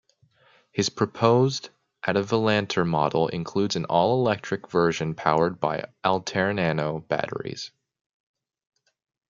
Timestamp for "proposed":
0.89-1.69